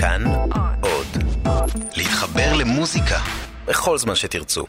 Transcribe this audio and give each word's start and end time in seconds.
כאן 0.00 0.24
עוד. 0.80 1.06
להתחבר 1.96 2.54
למוזיקה 2.56 3.18
בכל 3.66 3.98
זמן 3.98 4.14
שתרצו. 4.14 4.64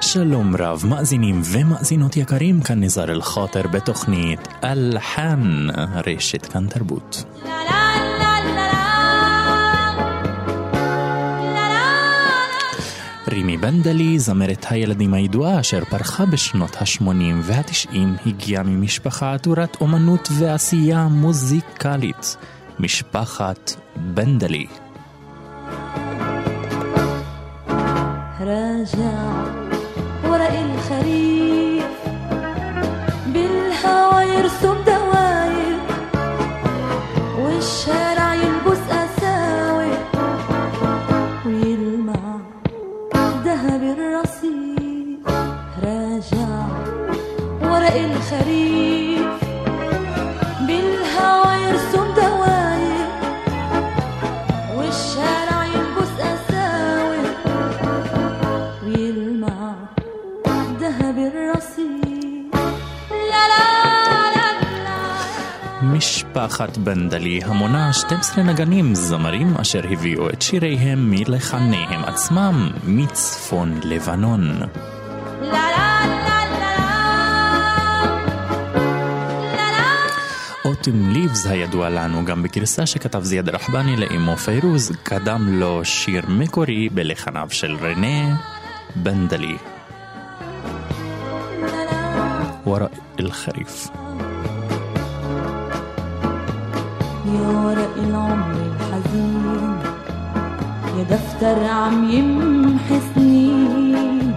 שלום 0.00 0.56
רב, 0.58 0.82
מאזינים 0.88 1.40
ומאזינות 1.44 2.16
יקרים, 2.16 2.60
כאן 2.60 2.82
נזר 2.82 3.10
אל-חוטר 3.12 3.62
בתוכנית 3.68 4.40
אלחן, 4.64 5.66
רשת 6.06 6.46
כאן 6.46 6.66
תרבות. 6.66 7.24
רימי 13.28 13.56
בנדלי, 13.56 14.18
זמרת 14.18 14.66
הילדים 14.70 15.14
הידועה 15.14 15.60
אשר 15.60 15.84
פרחה 15.84 16.26
בשנות 16.26 16.76
ה-80 16.76 17.10
וה-90, 17.42 17.96
הגיעה 18.26 18.62
ממשפחה 18.62 19.34
עטורת 19.34 19.76
אומנות 19.80 20.28
ועשייה 20.38 21.08
מוזיקלית, 21.08 22.36
משפחת 22.78 23.72
בנדלי. 23.96 24.66
רג'ה 28.40 29.35
الخريف 48.25 49.31
بالهوى 50.67 51.53
يرسم 51.65 52.05
دواير 52.15 53.07
والشارع 54.75 55.65
يلبس 55.65 56.13
أساور 56.19 57.25
ويلمع 58.85 59.73
ذهب 60.79 61.17
الرصيف 61.17 62.55
لا 63.31 63.43
لا 63.51 63.65
لا 64.35 64.47
لا 64.85 65.01
משפחת 65.83 66.77
בנדלי 66.77 67.39
המונה 67.45 67.93
12 67.93 68.43
נגנים 68.43 68.95
זמרים 68.95 69.57
אשר 69.57 69.81
הביאו 69.91 70.29
את 70.29 70.41
שיריהם 70.41 71.11
מלחניהם 71.11 72.03
עצמם 72.05 72.71
מצפון 72.83 73.79
לבנון. 73.83 74.61
אוטם 80.85 81.09
ליבס 81.09 81.45
הידוע 81.45 81.89
לנו 81.89 82.25
גם 82.25 82.43
בגרסה 82.43 82.85
שכתב 82.85 83.23
זיאד 83.23 83.49
רחבני 83.49 83.95
לאמו 83.97 84.37
פיירוז, 84.37 84.91
קדם 85.03 85.47
לו 85.49 85.85
שיר 85.85 86.23
מקורי 86.27 86.89
בלחניו 86.89 87.47
של 87.51 87.75
רנה 87.81 88.35
בנדלי. 88.95 89.57
وراء 92.65 92.91
الخريف 93.19 93.89
يا 97.25 97.47
ورق 97.65 97.95
العمر 97.97 98.55
الحزين 98.69 99.79
يا 100.97 101.03
دفتر 101.03 101.63
عم 101.65 102.11
يمحي 102.11 102.99
سنين 103.15 104.33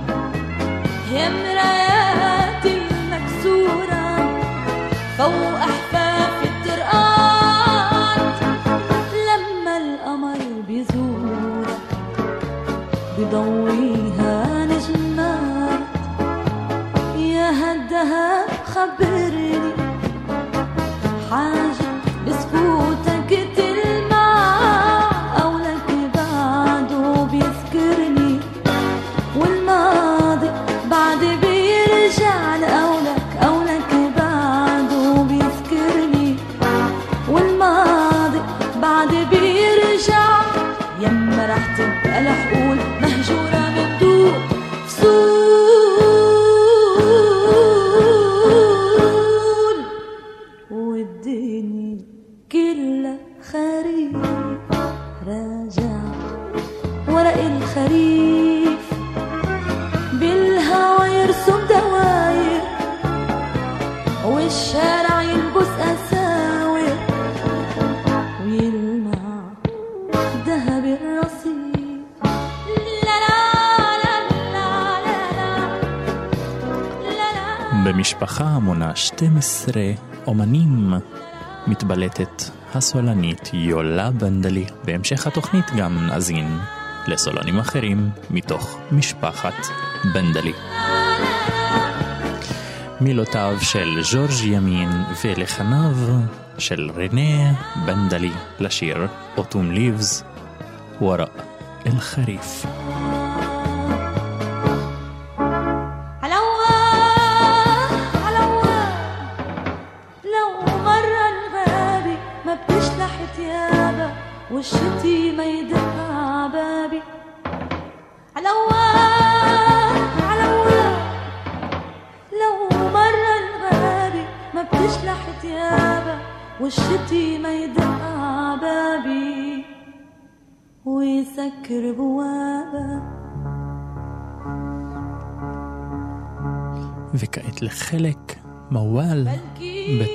يا 1.12 1.28
مرايات 1.28 2.64
المكسورة 2.66 4.06
فوق 5.18 5.47
מתבלטת 81.99 82.43
הסולנית 82.75 83.49
יולה 83.53 84.11
בנדלי. 84.11 84.65
בהמשך 84.83 85.27
התוכנית 85.27 85.65
גם 85.77 86.07
נאזין 86.07 86.59
לסולנים 87.07 87.59
אחרים 87.59 88.09
מתוך 88.29 88.79
משפחת 88.91 89.53
בנדלי. 90.13 90.53
מילותיו 93.01 93.57
של 93.61 94.01
ז'ורג' 94.01 94.43
ימין 94.43 94.89
ולחניו 95.23 95.95
של 96.57 96.91
רנה 96.95 97.53
בנדלי 97.85 98.31
לשיר 98.59 99.07
אוטום 99.37 99.71
ליבס 99.71 100.23
ורא' 101.01 101.25
אל-חריף. 101.85 102.65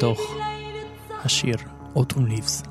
בתוך 0.04 0.20
השיר 1.24 1.56
אוטום 1.96 2.26
ליבס. 2.26 2.62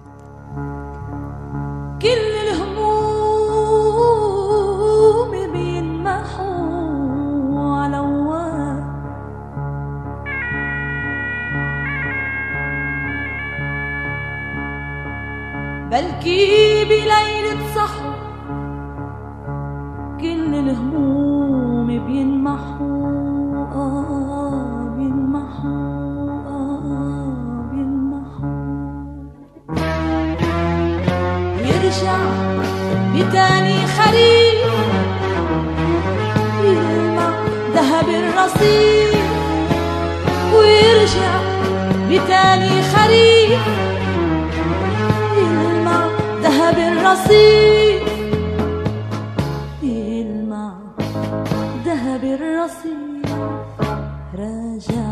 راجع 54.34 55.08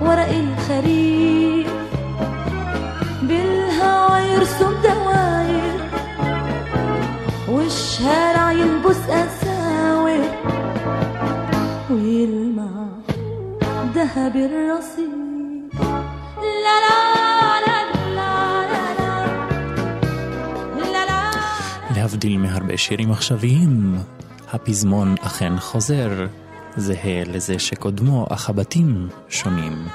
ورق 0.00 0.30
الخريف 0.44 1.70
بالهوا 3.22 4.18
يرسم 4.18 4.72
دواير 4.82 5.80
والشارع 7.48 8.52
يلبس 8.52 9.02
أساور 9.08 10.24
ويلمع 11.90 12.88
ذهب 13.94 14.36
الرصيف 14.36 15.08
لا 16.64 16.76
لا 16.84 16.98
لا 17.66 17.78
لا 17.92 18.32
لا 18.72 18.82
لا 20.92 21.04
لا 21.06 21.28
להבדיל 21.96 22.38
מהרבה 22.38 22.76
שירים 22.76 23.12
עכשוויים, 23.12 23.94
הפזמון 24.52 25.14
אכן 25.20 25.52
חוזר, 25.60 26.26
זהה 26.77 27.23
לזה 27.25 27.59
שקודמו, 27.59 28.27
אך 28.29 28.49
הבתים 28.49 29.09
שונים. 29.29 29.87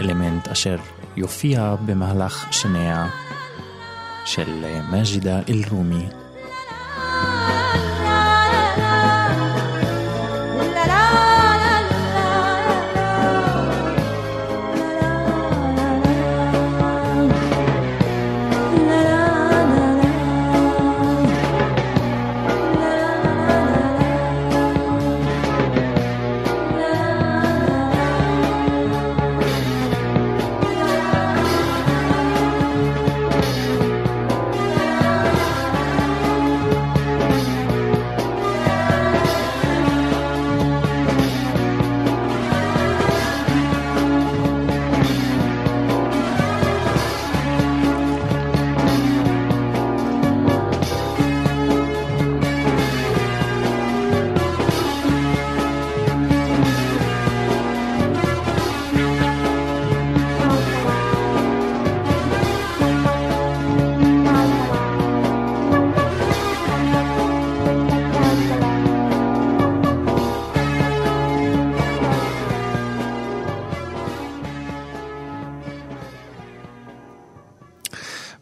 אלמנט 0.00 0.48
אשר 0.48 0.76
יופיע 1.16 1.74
במהלך 1.86 2.46
שניה 2.50 3.06
של 4.24 4.64
מג'ידה 4.92 5.40
אל-רומי. 5.48 6.23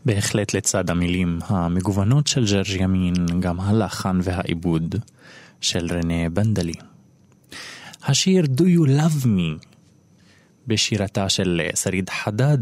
בהחלט 0.05 0.55
לצד 0.55 0.91
המילים 0.91 1.39
המגוונות 1.47 2.27
של 2.27 2.45
ג'רג' 2.45 2.81
ימין, 2.81 3.15
גם 3.41 3.61
הלחן 3.61 4.21
והעיבוד 4.23 4.95
של 5.61 5.87
רנה 5.91 6.29
בנדלי. 6.33 6.73
השיר 8.05 8.45
Do 8.45 8.63
You 8.63 8.89
Love 8.89 9.25
Me 9.25 9.67
בשירתה 10.67 11.29
של 11.29 11.61
שריד 11.75 12.11
חדד, 12.11 12.59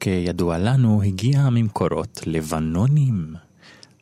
כידוע 0.00 0.58
לנו, 0.58 1.02
הגיע 1.02 1.48
ממקורות 1.50 2.20
לבנונים. 2.26 3.34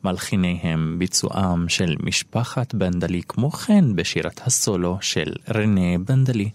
מלחיניהם 0.05 0.97
ביצועם 0.99 1.69
של 1.69 1.97
משפחת 2.03 2.75
בנדלי, 2.75 3.23
כמו 3.29 3.51
כן 3.51 3.97
בשירת 3.97 4.41
הסולו 4.47 4.99
של 5.01 5.33
רנה 5.55 5.99
בנדלי. 6.07 6.51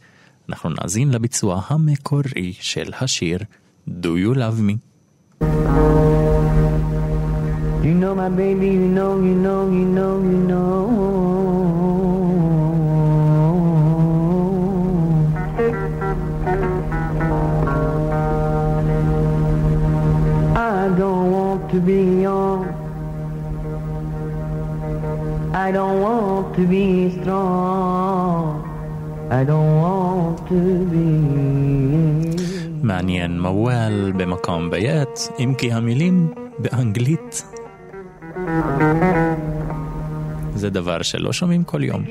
אנחנו 0.49 0.69
נאזין 0.69 1.11
לביצוע 1.11 1.61
המקורי 1.67 2.53
של 2.59 2.91
השיר 3.01 3.39
Do 3.87 4.07
You 4.07 4.35
Love 4.35 4.59
Me. 4.59 4.94
You 5.41 5.47
know 7.93 8.15
my 8.15 8.29
baby, 8.29 8.67
you 8.67 8.79
know, 8.79 9.17
you 9.17 9.35
know, 9.35 9.69
you 9.69 9.85
know, 9.85 10.19
you 10.19 10.37
know. 10.47 10.85
I 20.55 20.89
don't 20.97 21.31
want 21.31 21.69
to 21.71 21.79
be 21.81 22.21
young. 22.21 22.73
I 25.53 25.71
don't 25.71 26.01
want 26.01 26.55
to 26.55 26.65
be 26.67 27.11
strong. 27.21 28.63
I 29.31 29.43
don't 29.43 29.81
want 29.81 30.47
to 30.47 30.85
be. 30.85 31.24
מעניין 32.85 33.41
מוואל 33.41 34.11
במקום 34.17 34.69
ביית, 34.69 35.29
אם 35.39 35.53
כי 35.57 35.73
המילים 35.73 36.33
באנגלית. 36.59 37.43
זה 40.55 40.69
דבר 40.69 41.01
שלא 41.01 41.33
שומעים 41.33 41.63
כל 41.63 41.83
יום. 41.83 42.03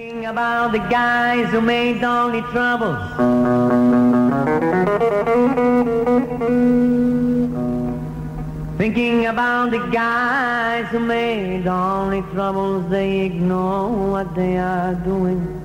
Thinking 8.83 9.21
about 9.35 9.67
the 9.77 9.85
guys 10.05 10.87
who 10.93 11.01
made 11.17 11.65
only 11.67 12.23
troubles, 12.33 12.83
they 12.95 13.13
ignore 13.31 13.87
what 14.13 14.29
they 14.41 14.55
are 14.73 14.95
doing. 15.11 15.64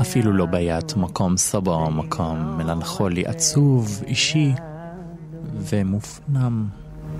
אפילו 0.00 0.32
לא 0.32 0.46
ביית, 0.46 0.96
מקום 0.96 1.36
סבא, 1.36 1.88
מקום 1.88 2.58
מלנכולי 2.58 3.26
עצוב, 3.26 4.02
אישי 4.06 4.52
ומופנם. 5.60 6.66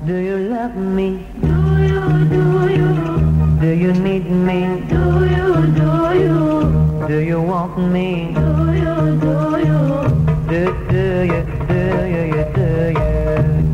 Do 0.07 0.17
you 0.29 0.39
love 0.53 0.77
me? 0.97 1.09
Do 1.43 1.59
you, 1.91 2.05
do 2.35 2.45
you? 2.79 2.91
Do 3.63 3.71
you 3.83 3.93
need 4.07 4.27
me? 4.47 4.61
Do 4.93 5.03
you, 5.35 5.49
do 5.81 5.91
you? 6.23 6.37
Do 7.11 7.19
you 7.31 7.41
me? 7.95 8.09
Do 8.41 8.49
you, 8.85 8.97
do 9.23 9.35
you? 9.69 9.81
You? 10.51 11.43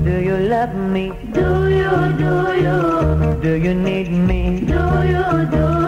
Do 0.06 0.14
you 0.28 0.36
love 0.54 0.74
me? 0.94 1.06
Do 1.38 1.48
you, 1.80 1.94
do 2.22 2.34
you? 2.64 2.78
Do 3.44 3.52
you 3.64 3.74
need 3.88 4.10
me? 4.28 4.42
Do 4.72 4.82
you, 5.14 5.26
do 5.54 5.64
you? 5.76 5.81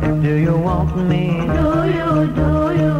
Do 0.00 0.34
you 0.36 0.56
want 0.56 0.96
me? 1.08 1.24
Do 1.56 1.66
you, 1.96 2.10
do 2.38 2.50
you? 2.80 2.94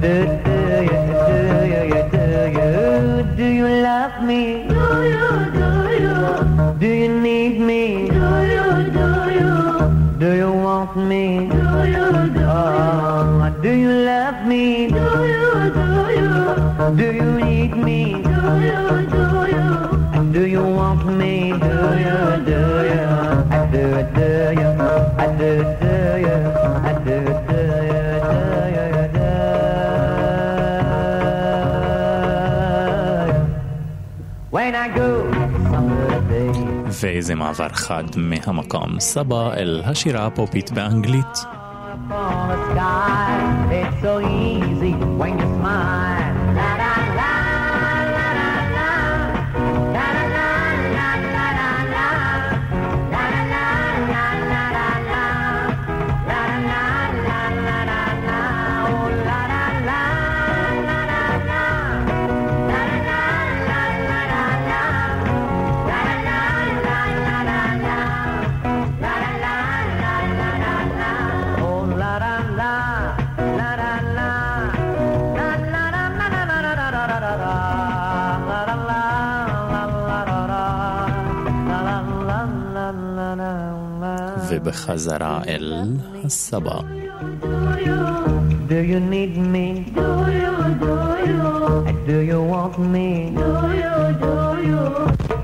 Do, 0.00 0.14
do 0.46 0.56
you, 0.88 1.00
do 1.28 1.38
you, 1.70 2.00
do 2.14 2.24
you? 2.56 3.36
Do 3.36 3.44
you 3.58 3.68
love 3.82 4.22
me? 4.24 4.42
Do 4.68 4.82
you, 5.14 5.28
do 5.58 5.68
you? 6.04 6.16
Do 6.78 6.86
you 6.86 7.08
need 7.20 7.60
me? 7.60 8.08
Do 8.08 8.26
you, 8.54 8.66
do 8.98 9.08
you? 9.38 9.54
Do 10.18 10.28
you 10.36 10.50
want 10.52 10.96
me? 10.96 11.48
Do 11.48 11.60
you, 11.94 12.08
do 12.34 12.40
you? 12.40 12.46
Oh, 12.46 13.56
do 13.62 13.70
you 13.70 13.92
love 13.92 14.46
me? 14.46 14.88
Do 14.88 14.94
you, 15.34 15.50
do 15.78 15.88
you? 16.18 16.30
Do 16.96 17.06
you 17.18 17.26
need 17.44 17.76
me? 17.76 18.00
Do 18.22 18.40
you, 18.68 18.82
do 19.14 19.24
you? 19.54 19.68
Do 20.32 20.42
you 20.46 20.62
want 20.62 21.04
me? 21.06 21.50
Do 21.52 21.74
you, 22.06 22.20
do 22.50 22.60
you? 22.92 23.08
Do, 23.72 23.82
do 24.16 24.28
you? 24.60 24.69
ואיזה 37.00 37.34
מעבר 37.34 37.68
חד 37.68 38.04
מהמקום 38.16 39.00
סבא 39.00 39.54
אל 39.54 39.82
השירה 39.84 40.26
הפופית 40.26 40.70
באנגלית. 40.70 41.44
It's 43.70 44.02
so 44.02 44.39
בחזרה 84.89 85.41
אל 85.47 85.73
הסבא. 86.25 86.79
Do 88.69 88.79
you 88.91 88.99
need 89.13 89.33
me? 89.53 89.67
Do 89.99 90.09
you, 90.41 90.55
do 90.83 90.95
you? 91.29 91.43
Do 92.09 92.17
you 92.29 92.39
want 92.53 92.75
me? 92.93 93.09
Do 93.41 93.49
you, 93.81 93.95
do 94.23 94.33
you? 94.69 94.83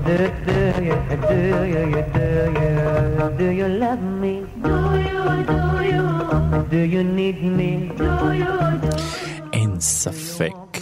Do, 0.06 0.16
do 0.48 0.60
you, 0.88 0.96
do 1.30 1.40
you, 1.74 2.02
do 2.16 2.28
you? 2.62 2.76
Do 3.40 3.46
you 3.60 3.68
love 3.84 4.02
me? 4.22 4.34
Do 4.66 4.76
you, 5.08 5.22
do 5.50 5.60
you? 5.92 6.06
Do 6.72 6.80
you 6.94 7.02
need 7.18 7.38
me? 7.58 7.70
Do 8.00 8.10
you, 8.42 8.54
do 8.84 8.90
you? 8.90 9.52
אין 9.52 9.80
ספק 9.80 10.78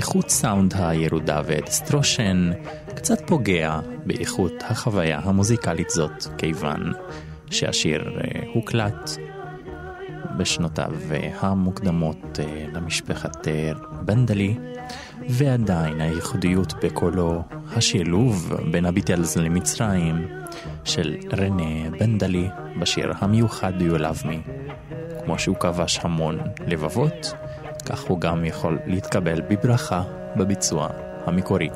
שהאיכות 0.00 0.30
סאונד 0.30 0.74
הירודה 0.78 1.40
והדיסטרושן 1.46 2.50
קצת 2.94 3.20
פוגע 3.26 3.80
באיכות 4.06 4.52
החוויה 4.60 5.20
המוזיקלית 5.24 5.90
זאת, 5.90 6.26
כיוון 6.38 6.92
שהשיר 7.50 8.18
אה, 8.18 8.40
הוקלט 8.54 9.10
בשנותיו 10.36 10.92
המוקדמות 11.40 12.40
אה, 12.40 12.66
למשפחת 12.72 13.48
אה, 13.48 13.72
בנדלי, 14.04 14.54
ועדיין 15.28 16.00
הייחודיות 16.00 16.74
בקולו, 16.84 17.42
השילוב 17.76 18.54
בין 18.70 18.86
הביטלס 18.86 19.36
למצרים 19.36 20.28
של 20.84 21.16
רנה 21.38 21.90
בנדלי 21.98 22.48
בשיר 22.80 23.12
המיוחד 23.18 23.72
Me. 23.80 24.50
כמו 25.24 25.38
שהוא 25.38 25.56
כבש 25.56 25.98
המון 26.02 26.38
לבבות, 26.66 27.34
כך 27.82 28.00
הוא 28.02 28.20
גם 28.20 28.44
יכול 28.44 28.78
להתקבל 28.86 29.40
בברכה 29.40 30.02
בביצוע 30.36 30.88
המקורי. 31.26 31.68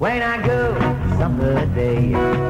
When 0.00 0.22
I 0.22 0.36
go 0.46 0.58
someday, 1.18 2.47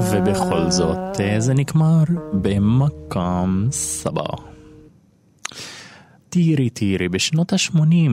ובכל 0.00 0.70
זאת 0.70 1.20
אה, 1.20 1.40
זה 1.40 1.54
נגמר 1.54 2.04
במקום 2.32 3.68
סבא. 3.70 4.22
טירי 6.28 6.70
טירי 6.70 7.08
בשנות 7.08 7.52
ה-80. 7.52 8.10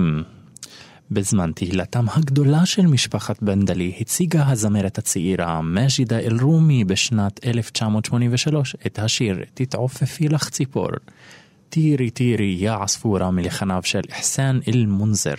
בזמן 1.12 1.51
תהילתם 1.56 2.06
הגדולה 2.10 2.65
של 2.65 2.86
משפחת 2.86 3.44
בנדלי 3.44 3.94
הציגה 4.00 4.50
הזמרת 4.50 4.98
הצעירה 4.98 5.62
מג'ידה 5.62 6.20
אל-רומי 6.20 6.84
בשנת 6.84 7.39
1983 7.46 8.75
את 8.86 9.00
השיר 9.00 9.44
"תתעופפי 9.53 10.29
לך 10.29 10.50
ציפור". 10.50 10.89
طيري 11.70 12.10
طيري 12.10 12.56
يا 12.60 12.72
عصفورة 12.72 13.32
מלחניו 13.32 13.82
של 13.84 14.01
אחסאן 14.12 14.60
אל-מונד'ר. 14.67 15.36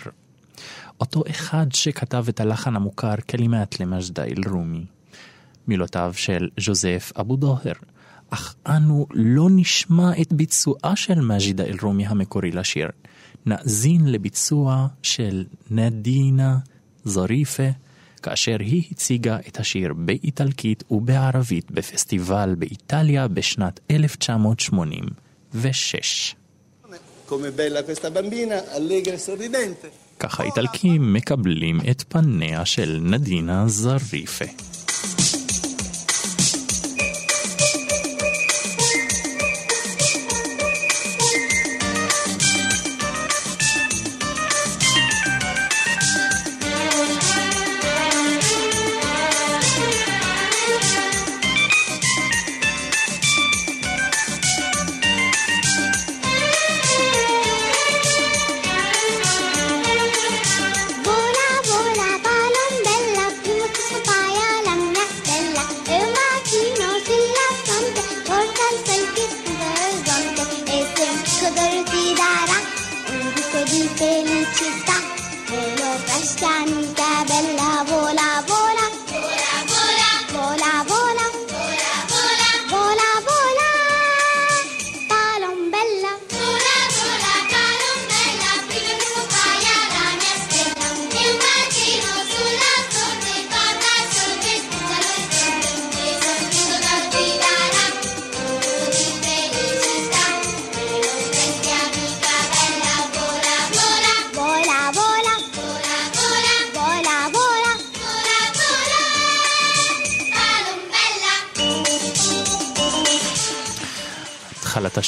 אותו 0.99 1.23
אחד 1.29 1.67
שכתב 1.73 2.25
את 2.29 2.39
הלחן 2.39 2.75
המוכר 2.75 3.15
كلمات 3.29 3.79
למג'ידה 3.79 4.23
אל-רומי. 4.23 4.98
מילותיו 5.69 6.13
של 6.15 6.49
ז'וזף 6.59 7.11
אבו 7.19 7.35
דוהר, 7.35 7.73
אך 8.29 8.55
אנו 8.67 9.07
לא 9.13 9.47
נשמע 9.51 10.11
את 10.21 10.33
ביצועה 10.33 10.95
של 10.95 11.21
מג'ידה 11.21 11.63
אל-רומי 11.63 12.05
המקורי 12.05 12.51
לשיר. 12.51 12.87
נאזין 13.45 14.11
לביצוע 14.11 14.87
של 15.03 15.45
נדינה 15.71 16.57
זריפה, 17.03 17.69
כאשר 18.23 18.57
היא 18.59 18.83
הציגה 18.91 19.37
את 19.47 19.59
השיר 19.59 19.93
באיטלקית 19.93 20.83
ובערבית 20.91 21.71
בפסטיבל 21.71 22.55
באיטליה 22.57 23.27
בשנת 23.27 23.79
1986. 23.91 26.35
Come 27.29 27.51
bella 27.51 27.83
questa 27.83 28.09
bambina, 28.09 28.57
allegra 28.77 29.13
e. 29.13 29.17
כך 30.19 30.39
האיטלקים 30.39 31.13
מקבלים 31.13 31.79
את 31.91 32.03
פניה 32.09 32.65
של 32.65 32.99
נדינה 33.01 33.67
זריפה. 33.67 34.45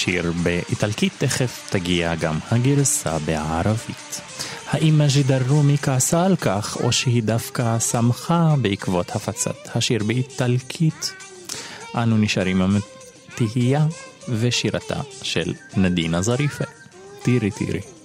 השיר 0.01 0.31
באיטלקית, 0.43 1.13
תכף 1.17 1.67
תגיע 1.69 2.15
גם 2.15 2.39
הגרסה 2.51 3.19
בערבית. 3.19 4.21
האם 4.67 4.97
מג'יד 4.97 5.31
א-רומי 5.31 5.77
כעסה 5.77 6.25
על 6.25 6.35
כך, 6.35 6.77
או 6.83 6.91
שהיא 6.91 7.23
דווקא 7.23 7.79
שמחה 7.79 8.55
בעקבות 8.61 9.15
הפצת 9.15 9.75
השיר 9.75 10.03
באיטלקית? 10.03 11.13
אנו 11.95 12.17
נשארים 12.17 12.61
עם 12.61 12.77
התהייה 13.33 13.85
ושירתה 14.29 15.01
של 15.21 15.53
נדינה 15.77 16.21
זריפה. 16.21 16.65
טירי 17.23 17.51
טירי. 17.51 18.00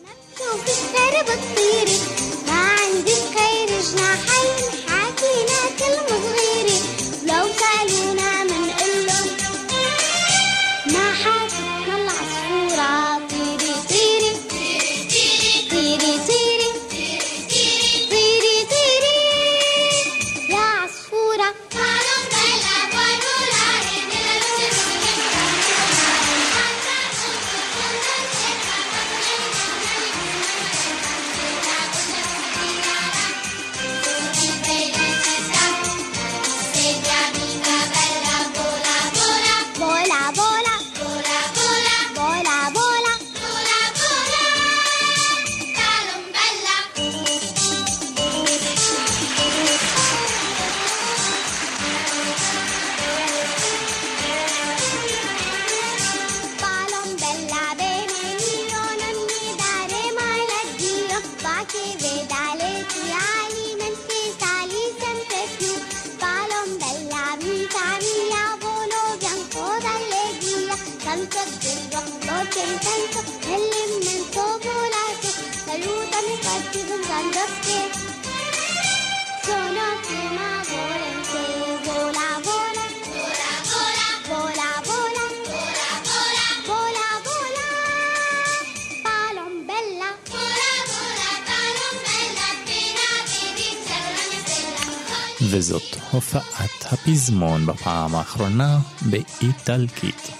הופעת 96.16 96.92
הפזמון 96.92 97.66
בפעם 97.66 98.14
האחרונה 98.14 98.78
באיטלקית. 99.02 100.30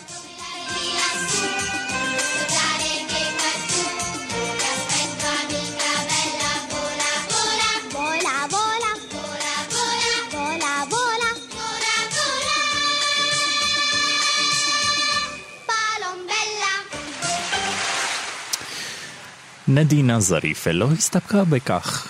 נדינה 19.69 20.21
זריפה 20.21 20.71
לא 20.71 20.89
הסתפקה 20.93 21.45
בכך, 21.45 22.06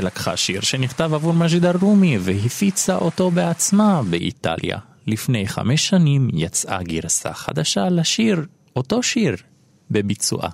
שלקחה 0.00 0.36
שיר 0.36 0.60
שנכתב 0.60 1.14
עבור 1.14 1.32
מג'ידה 1.32 1.72
רומי 1.80 2.18
והפיצה 2.20 2.96
אותו 2.96 3.30
בעצמה 3.30 4.02
באיטליה. 4.10 4.78
לפני 5.06 5.48
חמש 5.48 5.88
שנים 5.88 6.28
יצאה 6.32 6.82
גרסה 6.82 7.34
חדשה 7.34 7.88
לשיר, 7.88 8.46
אותו 8.76 9.02
שיר, 9.02 9.36
בביצועה. 9.90 10.48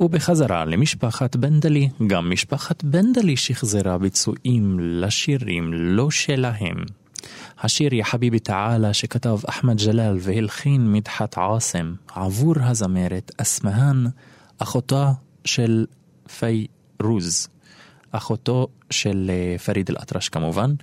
ובחזרה 0.00 0.64
למשפחת 0.64 1.36
בנדלי, 1.36 1.88
גם 2.06 2.30
משפחת 2.30 2.84
בנדלי 2.84 3.36
שחזרה 3.36 3.98
ביצועים 3.98 4.76
לשירים 4.80 5.72
לא 5.72 6.10
שלהם. 6.10 6.76
השיר 7.60 7.94
יא 7.94 8.04
חביבי 8.04 8.38
תעאלה 8.38 8.94
שכתב 8.94 9.38
אחמד 9.48 9.78
ג'לאל 9.78 10.16
והלחין 10.20 10.92
מדחת 10.92 11.38
עאסם 11.38 11.94
עבור 12.14 12.54
הזמרת 12.60 13.32
אסמהאן, 13.36 14.04
אחותה 14.58 15.12
של 15.44 15.86
פי 16.38 16.66
רוז, 17.02 17.48
אחותו 18.12 18.68
של 18.90 19.30
אה, 19.30 19.58
פריד 19.58 19.90
אל-אטרש 19.90 20.28
כמובן, 20.28 20.74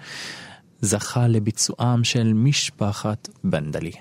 זכה 0.81 1.27
לביצועם 1.27 2.03
של 2.03 2.33
משפחת 2.33 3.29
בנדלי. 3.43 3.91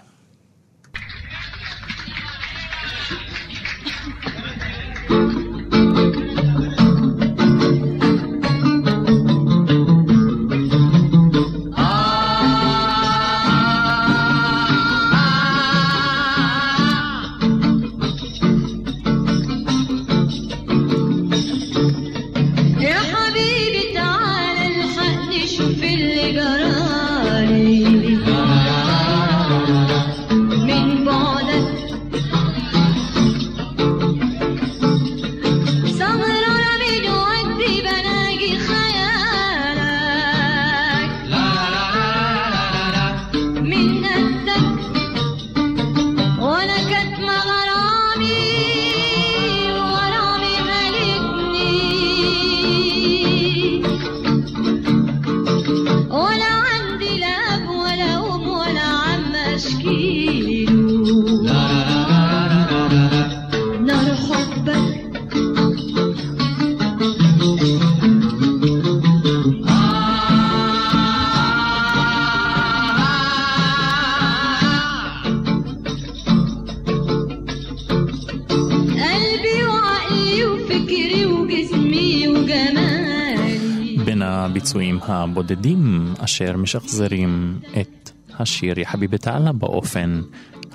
כאשר 86.38 86.56
משחזרים 86.56 87.58
את 87.80 88.10
השיר 88.38 88.78
יא 88.78 88.84
חביבי 88.84 89.18
תעלה 89.18 89.52
באופן 89.52 90.22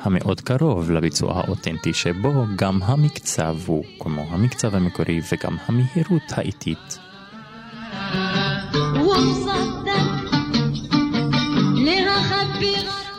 המאוד 0.01 0.41
קרוב 0.41 0.91
לביצוע 0.91 1.33
האותנטי 1.33 1.93
שבו 1.93 2.45
גם 2.55 2.83
המקצב 2.83 3.57
הוא 3.65 3.83
כמו 3.99 4.25
המקצב 4.29 4.75
המקורי 4.75 5.21
וגם 5.31 5.57
המהירות 5.65 6.23
האיטית. 6.31 6.99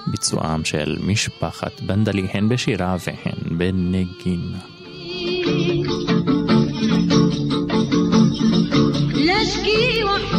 ביצועם 0.06 0.64
של 0.64 0.96
משפחת 1.06 1.80
בנדלי 1.80 2.26
הן 2.32 2.48
בשירה 2.48 2.96
והן 3.06 3.58
בנגינה. 3.58 4.58
להשקיע 9.14 10.37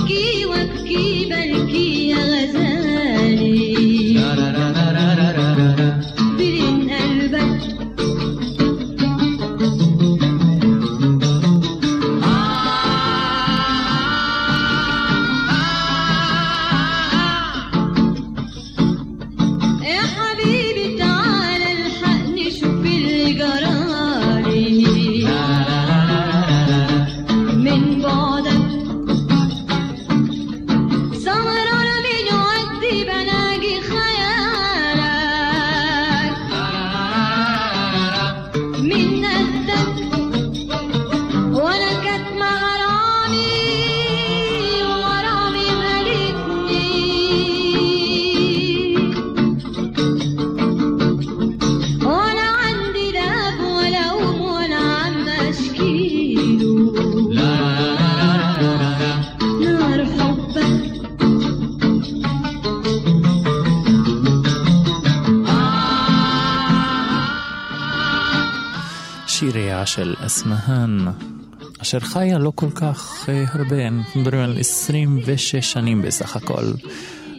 חיה 72.14 72.38
לא 72.38 72.52
כל 72.56 72.72
כך 72.76 73.30
אה, 73.30 73.46
הרבה, 73.54 73.88
אנחנו 73.88 74.22
מדברים 74.22 74.42
על 74.42 74.60
26 74.60 75.56
שנים 75.56 76.02
בסך 76.02 76.36
הכל. 76.36 76.64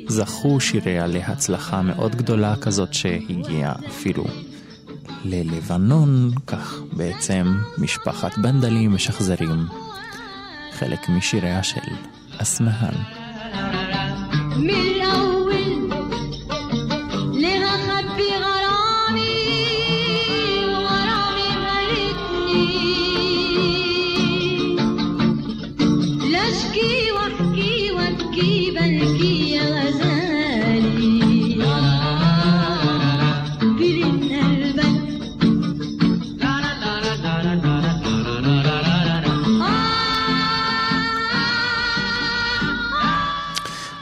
זכו 0.09 0.61
שיריה 0.61 1.07
להצלחה 1.07 1.83
מאוד 1.83 2.15
גדולה 2.15 2.57
כזאת 2.57 2.95
שהגיעה 2.95 3.73
אפילו 3.89 4.25
ללבנון, 5.25 6.31
כך 6.47 6.75
בעצם 6.93 7.55
משפחת 7.79 8.39
בנדלי 8.39 8.89
משחזרים 8.89 9.67
חלק 10.73 11.09
משיריה 11.09 11.63
של 11.63 11.95
אסמהאן. 12.39 12.95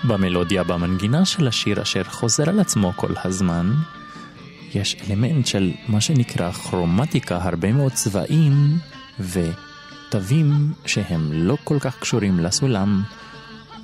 במלודיה 0.08 0.64
במנגינה 0.64 1.24
של 1.24 1.48
השיר 1.48 1.82
אשר 1.82 2.04
חוזר 2.04 2.48
על 2.48 2.60
עצמו 2.60 2.92
כל 2.96 3.12
הזמן, 3.24 3.72
יש 4.74 4.96
אלמנט 5.08 5.46
של 5.46 5.72
מה 5.88 6.00
שנקרא 6.00 6.50
כרומטיקה, 6.50 7.38
הרבה 7.42 7.72
מאוד 7.72 7.92
צבעים 7.92 8.78
ותווים 9.20 10.72
שהם 10.86 11.32
לא 11.32 11.56
כל 11.64 11.78
כך 11.80 11.98
קשורים 11.98 12.40
לסולם. 12.40 13.02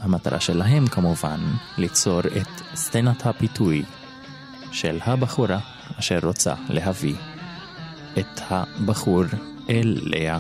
המטרה 0.00 0.40
שלהם 0.40 0.86
כמובן 0.86 1.40
ליצור 1.78 2.20
את 2.20 2.62
סצנת 2.74 3.26
הפיתוי 3.26 3.82
של 4.72 4.98
הבחורה 5.02 5.58
אשר 5.98 6.18
רוצה 6.22 6.54
להביא 6.68 7.14
את 8.18 8.40
הבחור 8.50 9.24
אליה. 9.70 10.38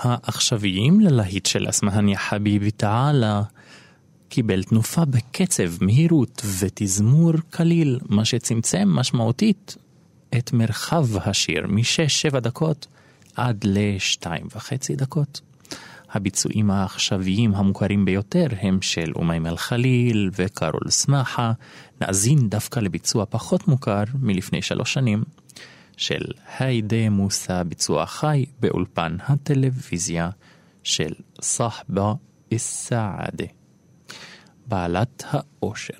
העכשוויים 0.00 1.00
ללהיט 1.00 1.46
של 1.46 1.68
אסמהניה 1.68 2.18
חביבי 2.18 2.70
תעלה 2.70 3.42
קיבל 4.28 4.62
תנופה 4.62 5.04
בקצב, 5.04 5.84
מהירות 5.84 6.42
ותזמור 6.58 7.32
קליל, 7.50 7.98
מה 8.08 8.24
שצמצם 8.24 8.88
משמעותית 8.88 9.76
את 10.38 10.52
מרחב 10.52 11.06
השיר 11.16 11.66
מ-6-7 11.66 12.40
דקות 12.40 12.86
עד 13.36 13.64
ל-2.5 13.64 14.72
דקות. 14.96 15.40
הביצועים 16.12 16.70
העכשוויים 16.70 17.54
המוכרים 17.54 18.04
ביותר 18.04 18.46
הם 18.60 18.82
של 18.82 19.12
אומיימ 19.16 19.46
אל-חליל 19.46 20.30
וקארול 20.38 20.90
סמאחה. 20.90 21.52
נאזין 22.00 22.48
דווקא 22.48 22.80
לביצוע 22.80 23.24
פחות 23.30 23.68
מוכר 23.68 24.04
מלפני 24.22 24.62
שלוש 24.62 24.92
שנים, 24.92 25.22
של 26.00 26.24
היידה 26.58 27.10
מוסא 27.10 27.62
ביצוע 27.62 28.06
חי 28.06 28.44
באולפן 28.60 29.16
הטלוויזיה 29.28 30.30
של 30.82 31.12
סחבה 31.40 32.12
א-סעאדה. 32.54 33.44
בעלת 34.66 35.24
האושר. 35.26 35.98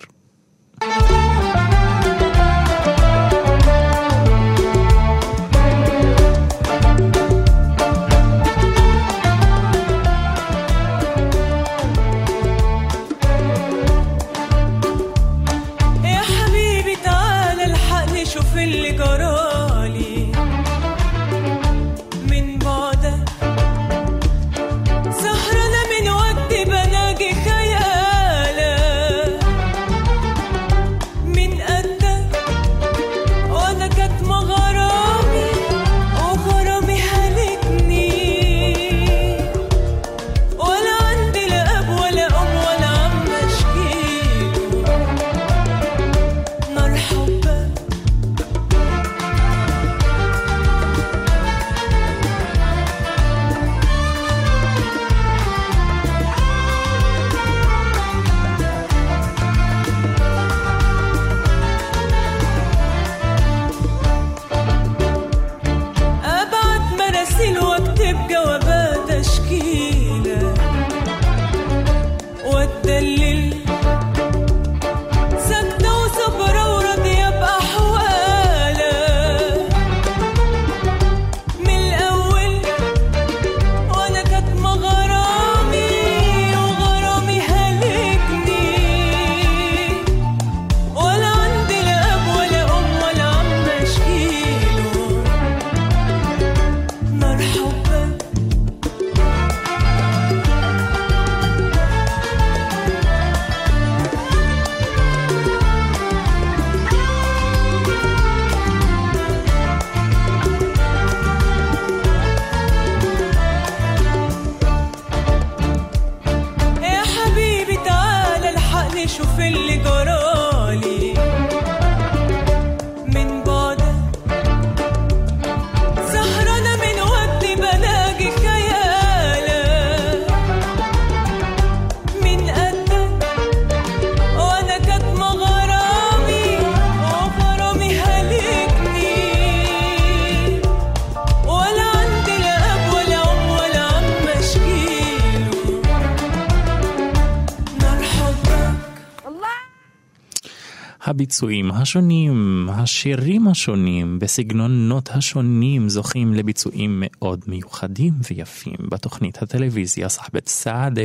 הביצועים 151.30 151.70
השונים, 151.70 152.68
השירים 152.72 153.48
השונים, 153.48 154.18
בסגנונות 154.18 155.08
השונים, 155.12 155.88
זוכים 155.88 156.34
לביצועים 156.34 157.02
מאוד 157.06 157.44
מיוחדים 157.46 158.12
ויפים 158.30 158.76
בתוכנית 158.88 159.42
הטלוויזיה 159.42 160.08
סחבת 160.08 160.48
סעדה, 160.48 161.02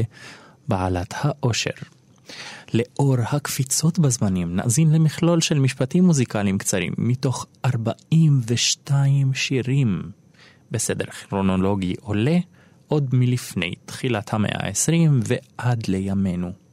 בעלת 0.68 1.14
האושר. 1.18 1.72
לאור 2.74 3.16
הקפיצות 3.20 4.00
בזמנים, 4.00 4.56
נאזין 4.56 4.92
למכלול 4.92 5.42
של 5.42 5.60
משפטים 5.60 6.04
מוזיקליים 6.04 6.58
קצרים 6.58 6.94
מתוך 6.98 7.46
42 7.66 9.34
שירים 9.34 10.02
בסדר 10.72 11.06
כרונולוגי 11.06 11.94
עולה 12.02 12.38
עוד 12.88 13.10
מלפני 13.14 13.74
תחילת 13.86 14.34
המאה 14.34 14.68
ה-20 14.68 15.12
ועד 15.24 15.88
לימינו. 15.88 16.65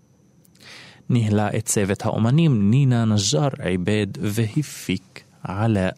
ניהלה 1.12 1.50
את 1.58 1.66
צוות 1.66 2.06
האומנים 2.06 2.70
נינה 2.72 3.06
נג'אר 3.06 3.50
עיבד 3.60 4.08
והפיק 4.22 5.24
עלה 5.44 5.90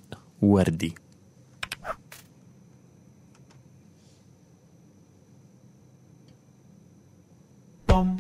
ורדי. 0.44 0.92
بوم 7.88 8.18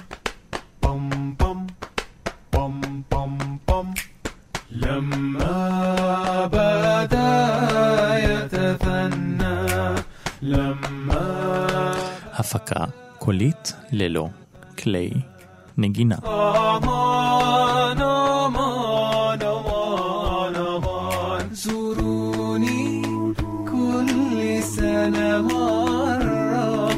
بوم 0.82 1.36
بوم 1.39 1.68
بوم 2.54 2.82
بوم 3.12 3.38
بوم 3.68 3.94
لما 4.72 6.46
بدا 6.48 7.32
يتثنى 8.30 9.56
لما 10.42 11.26
הפקה 12.34 12.86
קולית 13.20 13.74
ללא 13.92 14.28
כלי 14.78 15.12
نجينا. 15.79 16.21
أمان 16.27 18.01
أمان 18.01 19.43
أمان 19.43 20.55
أمان 20.57 21.55
كل 23.71 24.63
سنة 24.63 25.43
مرة 25.43 26.91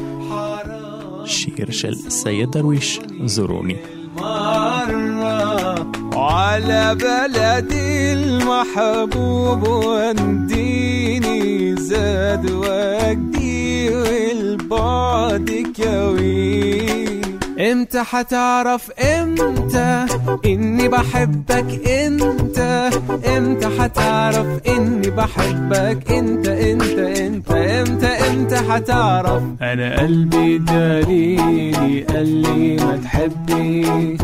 سيد 2.09 2.51
درويش 2.51 2.99
زوروني. 3.23 3.77
مرة 4.17 5.87
على 6.13 6.95
بلدي 6.95 8.13
المحبوب 8.13 9.67
ونديني 9.67 11.75
زاد 11.75 12.51
وجدي 12.51 13.89
والبعد 13.95 15.73
كويني 15.77 17.16
إمتى 17.59 18.03
حتعرف 18.03 18.91
إمتى 18.91 20.05
اني 20.45 20.87
بحبك 20.87 21.89
انت؟ 21.89 22.89
إمتى 23.37 23.67
حتعرف 23.79 24.47
اني 24.67 25.09
بحبك 25.09 26.11
انت؟ 26.11 26.47
انت 26.47 26.99
انت 26.99 27.51
إمتى 27.51 28.07
إمتى 28.07 28.57
حتعرف؟ 28.57 29.43
أنا 29.61 29.99
قلبي 29.99 30.57
داريني 30.57 32.01
قال 32.01 32.27
لي 32.41 32.75
ما 32.75 32.97
تحبني 33.03 34.17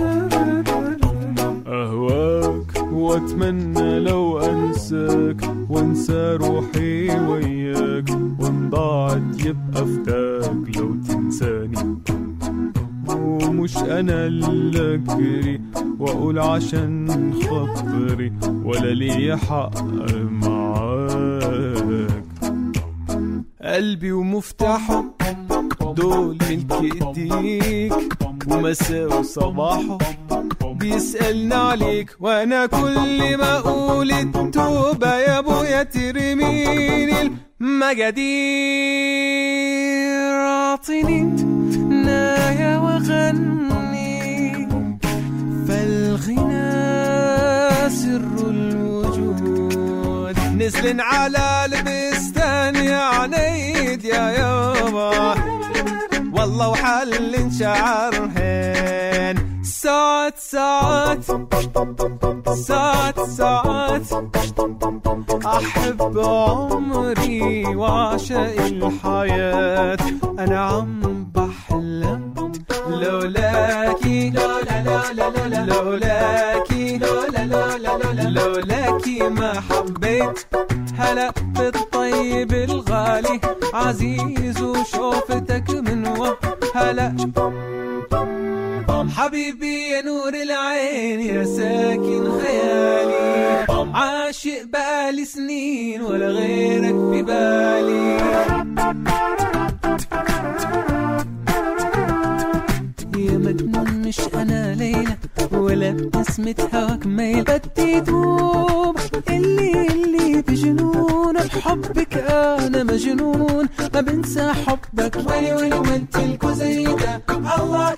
أهواك 1.68 2.84
وأتمنى 2.92 4.00
لو 4.00 4.40
أنساك 4.40 5.42
وأنسى 5.70 6.38
روحي 6.42 7.20
وياك 7.20 8.10
وإن 8.40 8.70
ضاعت 8.70 9.22
يبقى 9.46 9.86
فداك 9.86 10.78
لو 10.78 10.96
ومش 13.64 13.78
أنا 13.78 14.28
اللي 14.28 14.96
أجري 14.96 15.62
وأقول 16.00 16.40
عشان 16.40 17.08
خاطري 17.44 18.34
ولا 18.64 18.94
لي 18.94 19.38
حق 19.38 19.84
معاك. 20.44 22.24
قلبي 23.62 24.12
ومفتاحه 24.12 25.06
دول 25.82 26.38
ملك 26.50 26.72
ايديك 27.16 27.94
ومساء 28.48 29.20
وصباحه 29.20 29.98
بيسألني 30.64 31.56
عليك. 31.56 32.16
وأنا 32.20 32.66
كل 32.66 33.38
ما 33.38 33.58
أقول 33.58 34.12
التوبة 34.12 35.16
يا 35.16 35.40
أبويا 35.40 35.84
ترميني 35.84 37.32
المجادير 37.62 39.04
اعطيني 40.74 41.22
نايا 42.06 42.78
وغني. 42.78 44.68
فالغنى 45.68 46.70
سر 47.90 48.50
الوجود. 48.50 50.36
نزلن 50.58 51.02
على 51.02 51.66
البستان 51.66 52.76
يا 52.76 52.98
عنيد 52.98 54.06
يا 54.06 54.30
يابا. 54.30 55.36
والله 56.34 56.70
وحل 56.70 57.52
شعرهن. 57.60 59.43
ساعات 59.84 60.38
ساعات 60.38 61.24
ساعات 62.56 63.20
ساعات 63.20 64.02
أحب 65.46 66.20
عمري 66.20 67.66
وأعشق 67.76 68.56
الحياة. 68.66 69.98
أنا 70.40 70.60
عم 70.60 71.02
بحلم 71.36 72.34
لولاكي 72.90 74.30
لولا 74.30 74.84
لولا 74.84 75.30
لولا 75.30 75.66
لولاكي 75.66 76.98
لولا 76.98 77.46
لولا 77.46 77.78
لولا 77.78 78.30
لولاكي 78.40 79.30
ما 79.30 79.62
حبيت. 79.70 80.48
هلا 80.98 81.34
بالطيب 81.56 82.54
الغالي. 82.54 83.40
عزيز 83.74 84.62
وشوفتك 84.62 85.70
من 85.70 86.08
وهلا 86.08 87.16
حبيبي 89.10 89.90
يا 89.90 90.02
نور 90.02 90.34
العين 90.34 91.20
يا 91.20 91.44
ساكن 91.46 92.40
خيالي. 92.42 93.66
عاشق 93.94 94.64
بقالي 94.66 95.26
سنين 95.26 96.02
ولا 96.02 96.28
غيرك 96.28 96.96
في 97.12 97.22
بالي. 97.22 98.18
مجنون 103.54 104.02
مش 104.08 104.20
أنا 104.36 104.76
ليلى 104.76 105.18
ولا 105.52 105.92
بنسمة 105.92 106.56
هواك 106.74 107.06
ميل. 107.08 107.44
بدي 107.44 108.00
دوب 108.00 108.98
اللي 109.30 109.88
اللي 109.88 110.42
بجنون. 110.42 111.34
بحبك 111.34 112.18
أنا 112.18 112.84
مجنون. 112.84 113.70
ما 113.94 114.02
بنسى 114.02 114.54
حبك. 114.54 115.16
ويلي 115.28 115.54
ويلي 115.54 115.78
ومنتلكوا 115.78 116.52
زي 116.52 116.84
ده 116.84 117.22
الله 117.60 117.96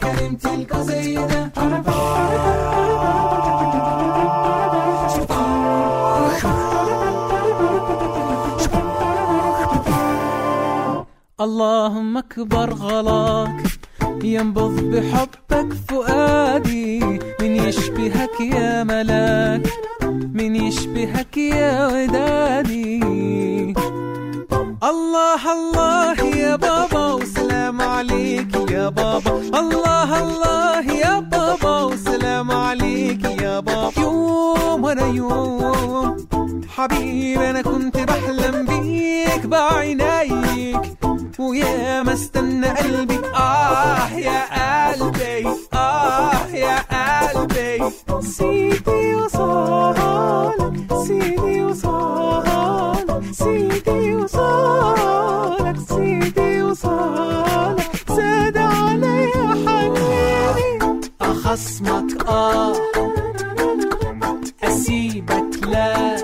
زي 0.83 1.15
ده 1.15 1.51
اللهم 11.41 12.17
اكبر 12.17 12.73
غلاك. 12.73 13.63
ينبض 14.26 14.76
بحبك 14.82 15.73
فؤادي. 15.89 16.99
من 17.41 17.55
يشبهك 17.55 18.39
يا 18.39 18.84
ملاك 18.84 19.65
من 20.34 20.55
يشبهك 20.55 21.38
يا 21.38 21.88
ودادي. 21.88 23.03
الله 24.84 25.43
الله 25.53 26.17
يا 26.36 26.55
بابا 26.55 27.13
وسلام 27.13 27.82
عليك 27.82 28.71
يا 28.71 28.89
بابا. 28.89 29.34
الله 29.59 30.09
الله 30.23 30.91
يا 30.91 31.19
بابا 31.19 31.84
وسلام 31.84 32.51
عليك 32.51 33.23
يا 33.41 33.59
بابا. 33.59 34.01
يوم 34.01 34.84
ورا 34.84 35.07
يوم 35.07 36.17
حبيبي 36.76 37.49
أنا 37.49 37.61
كنت 37.61 37.97
بحلم 37.97 38.65
بيك 38.65 39.45
بعينيك 39.45 40.54
ويا 41.55 42.03
ما 42.03 42.13
استنى 42.13 42.67
قلبي. 42.67 43.19
آه 43.35 44.09
يا 44.09 44.91
قلبي. 44.91 45.47
آه 45.73 46.47
يا 46.53 46.77
قلبي. 46.91 47.91
سيدي 48.21 49.15
وصالك 49.15 50.93
سيدي 51.07 51.63
وصالك 51.63 53.23
سيدي 53.31 54.15
وصالك 54.15 55.77
سيدي 55.89 56.63
وصالك. 56.63 57.91
زاد 58.09 58.57
علي 58.57 59.31
حنيني 59.65 60.99
أخصمك 61.21 62.25
آه 62.27 62.73
أسيبك. 64.63 65.67
لا. 65.67 66.15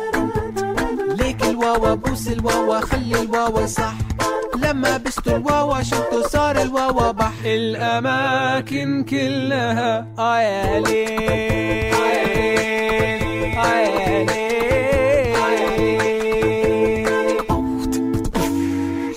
ليك 1.20 1.44
الواوا 1.44 1.94
بوس 1.94 2.28
الواوا 2.28 2.80
خلي 2.80 3.22
الواوا 3.22 3.66
صح. 3.66 3.94
الواوا 5.36 5.82
شفته 5.84 6.28
صار 6.28 6.62
الواوا 6.62 7.12
بح 7.12 7.34
الأماكن 7.46 9.04
كلها. 9.04 10.08
آه 10.20 10.80
ليل 10.80 11.92
ليل 12.02 12.32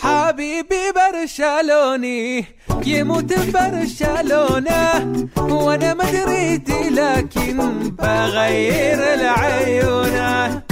حبيبي 0.03 0.85
برشلوني 0.97 2.45
يموت 2.87 3.33
برشلونة. 3.55 4.83
وأنا 5.39 5.95
ما 5.95 6.05
دريت 6.11 6.71
لكن 6.71 7.57
بغير 7.99 9.15
العيونة 9.15 10.63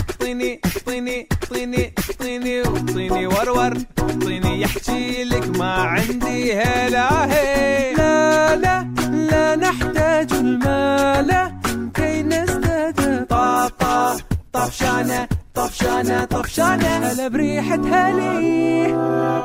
طيني 0.42 0.60
طيني 0.86 1.28
طيني 1.50 1.92
طيني 2.18 2.62
طيني 2.62 3.26
ورور 3.26 3.74
طيني 4.20 4.60
يحكي 4.60 5.24
لك 5.24 5.58
ما 5.58 5.72
عندي 5.74 6.54
هلا 6.54 7.32
هي 7.32 7.94
لا 7.94 8.56
لا 8.56 8.82
لا 9.10 9.56
نحتاج 9.56 10.32
المال 10.32 11.52
كي 11.94 12.22
نزداد 12.22 13.26
طاقة 13.26 14.16
طفشانة 14.52 15.28
طفشانة 15.54 16.24
طفشانة 16.24 16.86
هلا 16.86 17.28
بريحة 17.28 17.74
هلي 17.92 18.92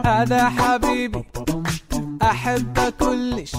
هذا 0.05 0.49
حبيبي 0.49 1.23
أحبه 2.21 2.89
كلش 2.89 3.55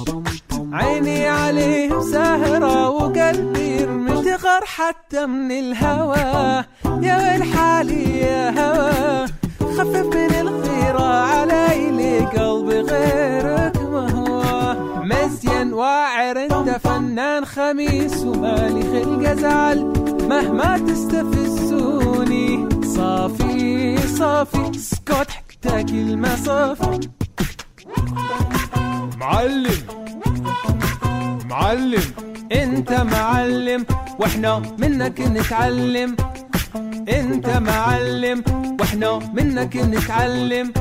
عيني 0.73 1.29
عليه 1.29 2.01
ساهرة 2.01 2.91
وقلبي 2.91 3.79
تغر 4.25 4.65
حتى 4.65 5.27
من 5.27 5.51
الهوى 5.51 6.65
يا 7.03 7.17
ويل 7.17 7.43
حالي 7.55 8.19
يا 8.21 8.51
هوى. 8.51 9.27
خفف 9.61 10.07
من 10.15 10.35
الغيرة 10.41 11.05
علي 11.05 11.91
لي 11.91 12.19
قلبي 12.19 12.81
غيرك 12.81 13.77
ما 13.77 14.09
أنا 16.69 16.79
فنان 16.79 17.45
خميس 17.45 18.17
ومالي 18.25 18.83
خلق 18.83 19.29
أزعل. 19.31 19.93
مهما 20.29 20.79
تستفزوني. 20.79 22.69
صافي 22.97 23.99
صافي. 24.07 24.71
اسكت 24.71 25.31
حتى 25.31 25.85
كلمة 25.85 26.37
صافي 26.45 27.09
معلم. 29.17 29.81
معلم. 31.51 32.03
انت 32.53 32.93
معلم 32.93 33.87
وإحنا 34.19 34.63
منك 34.79 35.21
نتعلم. 35.21 36.17
انت 37.10 37.48
معلم 37.48 38.44
واحنا 38.80 39.20
منك 39.34 39.76
نتعلم 39.76 40.74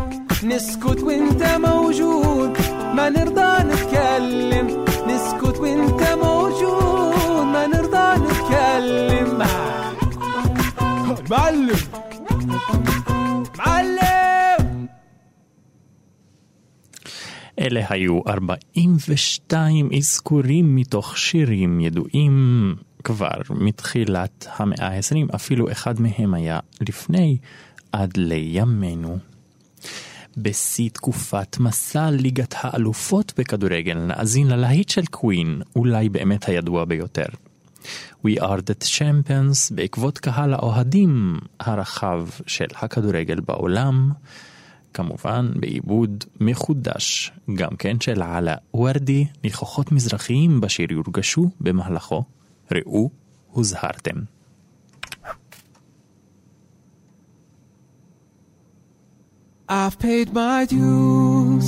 نسكت 0.45 1.01
وانت 1.03 1.43
موجود 1.43 2.59
ما 2.97 3.09
نرضى 3.09 3.65
نتكلم 3.65 4.85
نسكت 5.09 5.59
وانت 5.59 6.03
موجود 6.23 7.47
ما 7.53 7.67
نرضى 7.67 8.25
نتكلم 8.25 9.39
معلم 11.31 11.79
معلم 13.59 14.89
אלה 17.59 17.87
היו 17.89 18.21
42 18.29 19.89
אזכורים 19.97 20.77
מתוך 20.77 21.19
שירים 21.19 21.81
ידועים 21.81 22.77
כבר 23.08 23.42
מתחילת 23.50 24.48
המאה 24.56 24.88
ה-20, 24.88 25.36
אפילו 25.36 25.72
אחד 25.72 26.02
מהם 26.02 26.34
היה 26.34 26.60
לפני 26.82 27.38
עד 27.92 28.18
לימינו. 28.18 29.18
בשיא 30.38 30.90
תקופת 30.90 31.58
מסע 31.60 32.10
ליגת 32.10 32.56
האלופות 32.58 33.34
בכדורגל 33.38 33.94
נאזין 33.94 34.48
ללהיט 34.48 34.90
של 34.90 35.06
קווין, 35.06 35.62
אולי 35.76 36.10
באמת 36.10 36.48
הידוע 36.50 36.86
ביותר. 36.86 37.26
We 38.26 38.40
are 38.40 38.60
the 38.70 38.84
champions 38.84 39.76
בעקבות 39.76 40.18
קהל 40.18 40.54
האוהדים 40.54 41.40
הרחב 41.60 42.28
של 42.48 42.68
הכדורגל 42.76 43.40
בעולם, 43.40 44.12
כמובן 44.94 45.52
בעיבוד 45.56 46.24
מחודש, 46.40 47.32
גם 47.56 47.76
כן 47.80 48.00
של 48.00 48.22
עלה 48.22 48.56
ורדי, 48.74 49.26
ניחוחות 49.44 49.92
מזרחיים 49.92 50.62
בשיר 50.62 50.92
יורגשו 50.92 51.50
במהלכו, 51.62 52.24
ראו, 52.72 53.10
הוזהרתם. 53.52 54.16
I've 59.70 60.00
paid 60.00 60.28
my 60.34 60.66
dues 60.74 61.68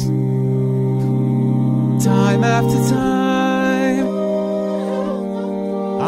time 2.09 2.43
after 2.57 2.79
time. 2.89 4.07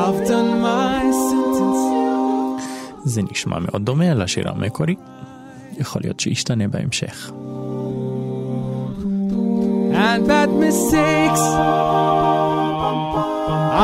I've 0.04 0.20
done 0.30 0.52
my 0.70 1.04
sentence. 1.30 1.84
זה 3.06 3.22
נשמע 3.32 3.60
מאוד 3.60 3.86
דומה 3.86 4.14
לשיר 4.14 4.50
המקורי, 4.50 4.96
יכול 5.78 6.02
להיות 6.02 6.20
שישתנה 6.20 6.68
בהמשך. 6.68 7.32
and 9.94 10.28
bad 10.28 10.50
mistakes. 10.50 11.42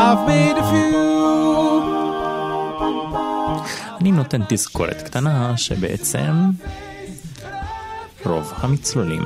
I've 0.05 0.21
made 0.27 0.57
a 0.57 0.65
few. 0.71 0.97
אני 4.01 4.11
נותן 4.11 4.41
תזכורת 4.47 5.01
קטנה 5.01 5.57
שבעצם 5.57 6.51
רוב 8.25 8.53
המצלולים 8.57 9.21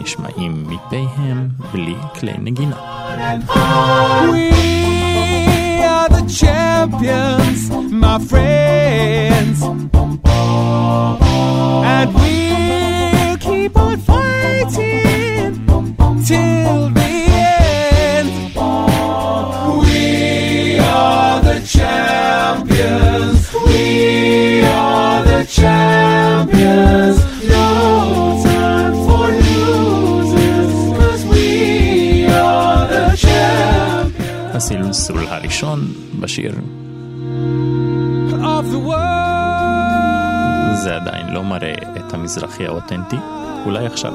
נשמעים 0.00 0.64
מפיהם 0.68 1.48
בלי 1.72 1.94
כלי 2.20 2.32
נגינה. 2.38 2.76
We 4.32 4.50
are 5.82 6.08
the 6.08 6.22
champions, 6.40 7.70
my 8.02 8.18
friends. 8.30 9.58
And 11.92 12.08
we'll 12.14 13.36
keep 13.46 13.76
on 13.84 13.96
fighting 14.10 15.52
till 16.28 16.80
the 16.96 17.25
the 21.56 21.62
champions. 21.78 23.40
We 23.66 23.84
are 24.78 25.20
the 25.30 25.42
champions. 25.60 27.16
No 27.54 27.68
time 28.50 28.94
for 29.06 29.26
losers, 29.46 30.74
'cause 30.96 31.22
we 31.32 31.48
are 32.44 32.82
the 32.94 33.06
champions 33.26 34.56
הסלסול 34.56 35.26
הראשון 35.28 35.80
בשיר. 36.20 36.54
זה 40.74 40.94
עדיין 40.94 41.26
לא 41.28 41.42
מראה 41.42 41.74
את 41.96 42.14
המזרחי 42.14 42.66
האותנטי, 42.66 43.16
אולי 43.66 43.86
עכשיו. 43.86 44.12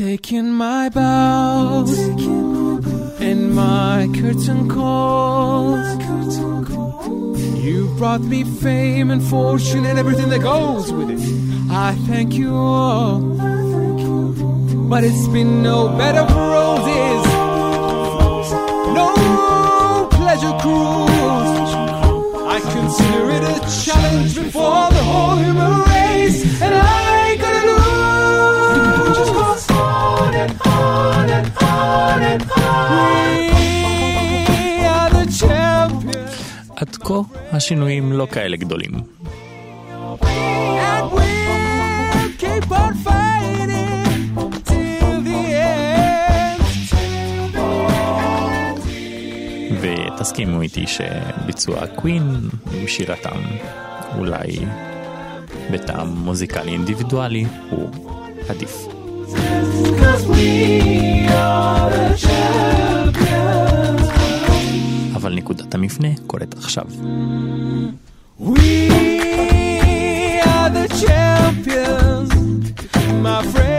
Taken 0.00 0.54
my 0.54 0.88
bows 0.88 1.92
and 3.20 3.54
my 3.54 4.08
curtain 4.14 4.66
calls. 4.66 5.86
You 7.62 7.94
brought 7.98 8.22
me 8.22 8.44
fame 8.44 9.10
and 9.10 9.22
fortune 9.22 9.84
and 9.84 9.98
everything 9.98 10.30
that 10.30 10.40
goes 10.40 10.90
with 10.90 11.10
it. 11.10 11.20
I 11.70 11.94
thank 12.06 12.32
you 12.32 12.54
all. 12.54 13.20
But 14.88 15.04
it's 15.04 15.28
been 15.28 15.62
no 15.62 15.90
bed 15.90 16.16
of 16.16 16.34
roses, 16.34 17.26
no 19.00 20.08
pleasure 20.10 20.56
cruise. 20.62 21.72
I 22.56 22.58
consider 22.72 23.30
it 23.32 23.44
a 23.44 23.84
challenge 23.84 24.34
before 24.34 24.88
the 24.96 25.04
whole 25.04 25.36
human 25.36 25.89
עד 36.76 36.96
כה 36.96 37.14
השינויים 37.52 38.12
לא 38.12 38.26
כאלה 38.32 38.56
גדולים. 38.56 38.90
ותסכימו 49.80 50.60
איתי 50.60 50.84
שביצוע 50.86 51.86
קווין 51.86 52.34
עם 52.72 52.88
שירתם 52.88 53.40
אולי 54.18 54.58
בטעם 55.70 56.08
מוזיקלי 56.08 56.72
אינדיבידואלי 56.72 57.44
הוא 57.70 57.88
עדיף. 58.48 58.86
Cause 60.00 60.26
we. 60.26 61.19
אבל 65.14 65.34
נקודת 65.34 65.74
המפנה 65.74 66.08
קורית 66.26 66.54
עכשיו. 66.54 66.84
We 68.40 68.90
are 70.52 70.70
the 70.78 70.86
champions, 71.02 72.30
my 73.24 73.42
friends. 73.52 73.69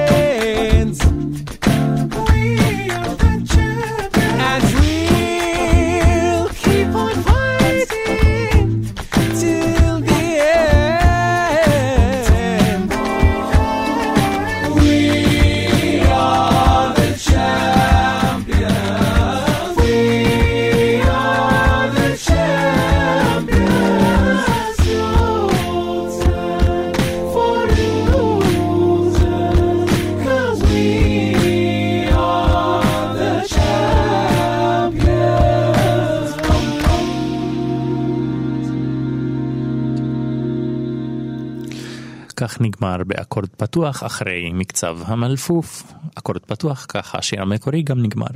כך 42.51 42.61
נגמר 42.61 42.97
באקורד 43.07 43.49
פתוח 43.57 44.03
אחרי 44.03 44.51
מקצב 44.53 44.99
המלפוף. 45.05 45.83
אקורד 46.15 46.45
פתוח, 46.45 46.85
ככה 46.89 47.17
השיר 47.17 47.41
המקורי 47.41 47.81
גם 47.81 48.03
נגמר. 48.03 48.27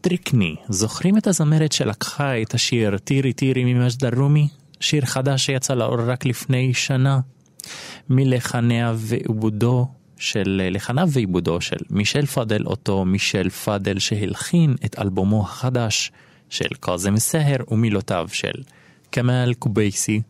טריקני, 0.00 0.56
זוכרים 0.68 1.18
את 1.18 1.26
הזמרת 1.26 1.72
שלקחה 1.72 2.42
את 2.42 2.54
השיר 2.54 2.98
טירי 2.98 3.32
טירי 3.32 3.64
ממג'ד 3.64 4.04
אל-רומי? 4.04 4.48
שיר 4.80 5.04
חדש 5.04 5.46
שיצא 5.46 5.74
לאור 5.74 6.00
רק 6.00 6.26
לפני 6.26 6.74
שנה. 6.74 7.20
מלחניה 8.10 8.92
ועיבודו 8.96 9.88
של, 10.18 10.62
לחניו 10.70 11.08
ועיבודו 11.12 11.60
של 11.60 11.76
מישל 11.90 12.26
פאדל, 12.26 12.62
אותו 12.66 13.04
מישל 13.04 13.50
פאדל 13.50 13.98
שהלחין 13.98 14.74
את 14.84 14.98
אלבומו 14.98 15.42
החדש 15.42 16.12
של 16.50 16.68
קאזם 16.80 17.16
סהר 17.16 17.56
ומילותיו 17.68 18.28
של 18.32 18.62
כמאל 19.12 19.54
קובייסי 19.54 20.20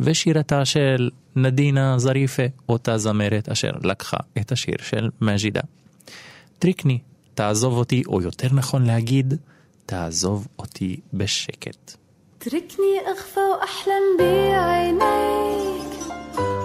ושירתה 0.00 0.64
של 0.64 1.10
נדינה 1.36 1.98
זריפה, 1.98 2.42
אותה 2.68 2.98
זמרת 2.98 3.48
אשר 3.48 3.70
לקחה 3.82 4.16
את 4.40 4.52
השיר 4.52 4.76
של 4.82 5.10
מג'ידה. 5.20 5.60
טריקני, 6.58 6.98
תעזוב 7.34 7.76
אותי, 7.76 8.02
או 8.06 8.22
יותר 8.22 8.48
נכון 8.52 8.86
להגיד, 8.86 9.34
תעזוב 9.86 10.48
אותי 10.58 11.00
בשקט. 11.12 11.96
اتركني 12.40 13.12
اخفى 13.12 13.40
واحلم 13.40 14.04
بعينيك 14.18 15.92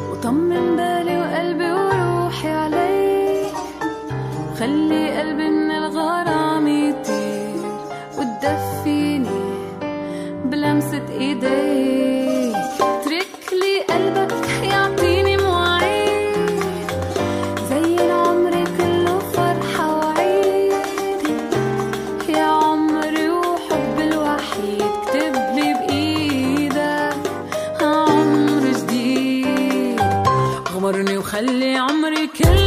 وطمن 0.09 0.76
بالي 0.76 1.17
وقلبي 1.19 1.71
وروحي 1.71 2.47
عليك 2.47 3.55
خلي 4.59 5.19
قلبي 5.19 5.49
من 5.49 5.71
الغرام 5.71 6.67
يطير 6.67 7.65
وتدفيني 8.17 9.39
بلمسة 10.45 11.09
ايديك 11.09 11.88
kill 32.35 32.59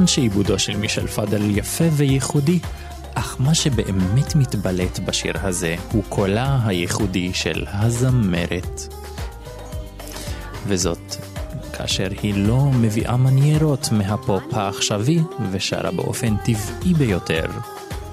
כמובן 0.00 0.12
שעיבודו 0.12 0.58
של 0.58 0.76
מישל 0.76 1.06
פאדל 1.06 1.58
יפה 1.58 1.84
וייחודי, 1.92 2.58
אך 3.14 3.36
מה 3.38 3.54
שבאמת 3.54 4.36
מתבלט 4.36 4.98
בשיר 4.98 5.34
הזה 5.42 5.76
הוא 5.92 6.04
קולה 6.08 6.58
הייחודי 6.66 7.30
של 7.34 7.64
הזמרת. 7.68 8.94
וזאת 10.66 11.16
כאשר 11.72 12.08
היא 12.22 12.34
לא 12.36 12.64
מביאה 12.64 13.16
מניירות 13.16 13.88
מהפופ 13.92 14.42
העכשווי 14.52 15.18
ושרה 15.50 15.90
באופן 15.90 16.36
טבעי 16.36 16.94
ביותר 16.94 17.44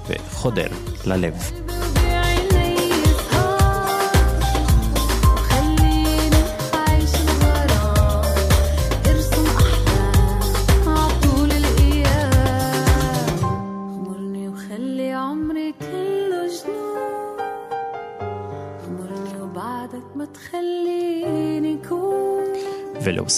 וחודר 0.08 0.70
ללב. 1.06 1.57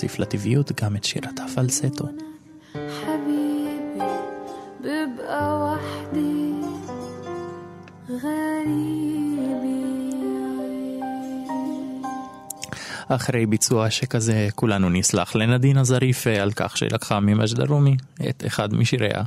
להוסיף 0.04 0.20
לטבעיות 0.20 0.82
גם 0.82 0.95
את 0.95 1.04
שירת 1.04 1.39
הפלצטו. 1.39 2.05
אחרי 13.08 13.45
ביצוע 13.45 13.89
שכזה 13.89 14.47
כולנו 14.56 14.89
נסלח 14.89 15.36
לנדינה 15.36 15.84
זריף 15.84 16.28
אה, 16.28 16.41
על 16.41 16.52
כך 16.52 16.78
שלקחה 16.78 17.20
ממג'דה 17.20 17.64
רומי 17.64 17.97
את 18.30 18.43
אחד 18.47 18.74
משיריה. 18.74 19.24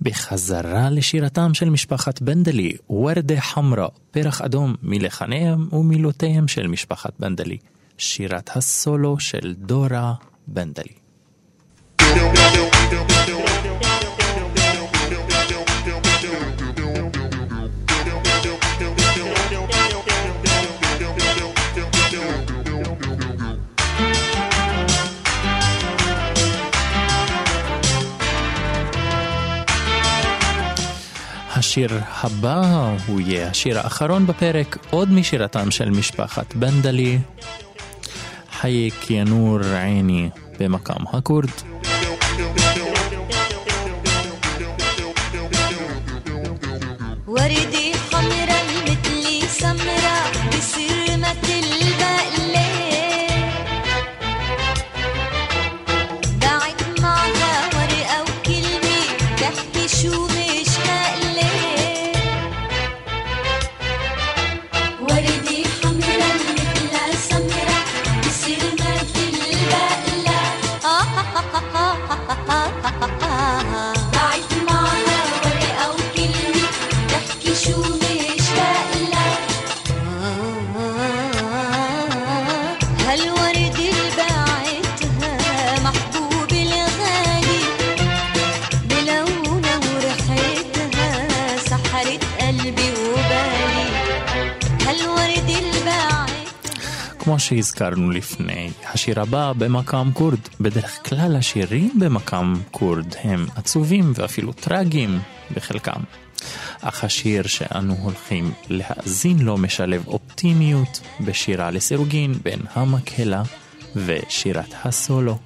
בחזרה 0.00 0.90
לשירתם 0.90 1.54
של 1.54 1.70
משפחת 1.70 2.22
בנדלי, 2.22 2.72
وردة 2.90 3.40
حمرا, 3.40 3.88
פרח 4.10 4.40
אדום, 4.40 4.74
מלחניהם 4.82 5.68
ומילותיהם 5.72 6.48
של 6.48 6.66
משפחת 6.66 7.12
בנדלי. 7.18 7.58
שירת 7.98 8.56
הסולו 8.56 9.20
של 9.20 9.54
דורה 9.58 10.14
בנדלי. 10.46 10.92
השיר 31.58 32.00
הבא 32.22 32.90
הוא 33.06 33.20
יהיה 33.20 33.48
השיר 33.48 33.78
האחרון 33.78 34.26
בפרק, 34.26 34.76
עוד 34.90 35.10
משירתם 35.10 35.70
של 35.70 35.90
משפחת 35.90 36.54
בנדלי, 36.54 37.18
حيك 38.60 39.10
يا 39.10 39.24
نور 39.24 39.64
عيني 39.66 40.32
بمقامها 40.60 41.20
كرد 41.20 41.50
وردي 47.26 47.92
حمرا 48.12 48.60
متلي 48.88 49.40
سمرة 49.48 50.18
بسرمة 50.48 51.46
البقلة. 51.62 52.68
دعت 56.40 57.00
معها 57.00 57.66
ورقة 57.74 58.22
وكلمة 58.22 59.00
بحكي 59.40 59.88
شو 59.88 60.26
שהזכרנו 97.46 98.10
לפני, 98.10 98.70
השיר 98.92 99.20
הבא 99.20 99.52
במקם 99.58 100.10
כורד. 100.14 100.38
בדרך 100.60 101.08
כלל 101.08 101.36
השירים 101.36 101.90
במקם 102.00 102.54
כורד 102.70 103.14
הם 103.22 103.46
עצובים 103.56 104.12
ואפילו 104.14 104.52
טרגיים 104.52 105.18
בחלקם. 105.54 106.00
אך 106.80 107.04
השיר 107.04 107.46
שאנו 107.46 107.94
הולכים 107.94 108.52
להאזין 108.68 109.38
לו 109.38 109.58
משלב 109.58 110.06
אופטימיות 110.06 111.00
בשירה 111.20 111.70
לסירוגין 111.70 112.32
בין 112.42 112.60
המקהלה 112.74 113.42
ושירת 113.96 114.74
הסולו. 114.84 115.38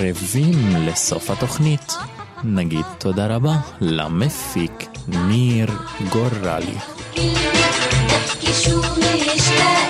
קרבים 0.00 0.76
לסוף 0.86 1.30
התוכנית. 1.30 1.92
נגיד 2.44 2.84
תודה 2.98 3.26
רבה 3.26 3.56
למפיק 3.80 4.86
ניר 5.08 5.70
גורלי. 6.10 6.74
تحكي 8.08 8.52
شو 8.52 8.78
مشتاق 8.78 9.86